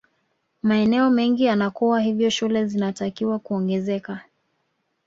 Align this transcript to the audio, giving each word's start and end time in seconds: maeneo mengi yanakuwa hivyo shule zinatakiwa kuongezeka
maeneo 0.63 1.09
mengi 1.09 1.43
yanakuwa 1.43 2.01
hivyo 2.01 2.29
shule 2.29 2.65
zinatakiwa 2.65 3.39
kuongezeka 3.39 4.21